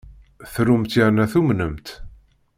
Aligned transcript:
Trumt 0.53 0.95
yerna 0.95 1.25
tumnemt. 1.31 1.87